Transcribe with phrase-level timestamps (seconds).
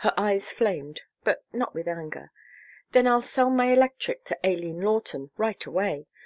[0.00, 2.30] Her eyes flamed, but not with anger.
[2.92, 6.06] "Then I'll sell my electric to Aileen Lawton right away.